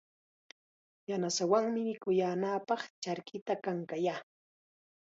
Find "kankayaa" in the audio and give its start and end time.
3.63-4.21